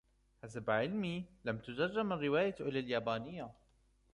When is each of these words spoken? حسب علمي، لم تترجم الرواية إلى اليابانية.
حسب 0.43 0.69
علمي، 0.71 1.25
لم 1.45 1.57
تترجم 1.57 2.11
الرواية 2.13 2.55
إلى 2.59 2.79
اليابانية. 2.79 3.51